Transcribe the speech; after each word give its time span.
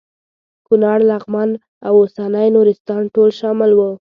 کونړ 0.67 0.99
لغمان 1.11 1.49
او 1.87 1.93
اوسنی 2.01 2.47
نورستان 2.55 3.03
ټول 3.15 3.29
شامل 3.39 3.71
وو. 3.75 3.91